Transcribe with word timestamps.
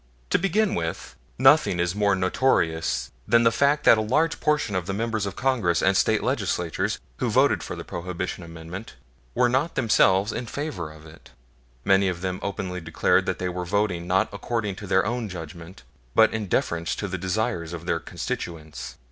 To 0.31 0.39
begin 0.39 0.73
with, 0.73 1.13
nothing 1.37 1.79
is 1.79 1.93
more 1.93 2.15
notorious 2.15 3.11
than 3.27 3.43
the 3.43 3.51
fact 3.51 3.83
that 3.83 3.99
a 3.99 4.01
large 4.01 4.31
proportion 4.31 4.73
of 4.75 4.87
the 4.87 4.95
members 4.95 5.27
of 5.27 5.35
Congress 5.35 5.79
and 5.83 5.95
State 5.95 6.23
Legislatures 6.23 6.99
who 7.17 7.29
voted 7.29 7.61
for 7.61 7.75
the 7.75 7.83
Prohibition 7.83 8.43
Amendment 8.43 8.95
were 9.35 9.47
not 9.47 9.75
themselves 9.75 10.33
in 10.33 10.47
favor 10.47 10.91
of 10.91 11.05
it. 11.05 11.29
Many 11.85 12.07
of 12.07 12.21
them 12.21 12.39
openly 12.41 12.81
declared 12.81 13.27
that 13.27 13.37
they 13.37 13.47
were 13.49 13.63
voting 13.63 14.07
not 14.07 14.27
according 14.33 14.73
to 14.77 14.87
their 14.87 15.05
own 15.05 15.29
judgment 15.29 15.83
but 16.15 16.33
in 16.33 16.47
deference 16.47 16.95
to 16.95 17.07
the 17.07 17.19
desire 17.19 17.61
of 17.61 17.85
their 17.85 17.99
constituents. 17.99 18.95